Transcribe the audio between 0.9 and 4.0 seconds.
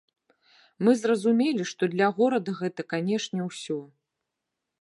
зразумелі што для горада гэта, канечне, усё.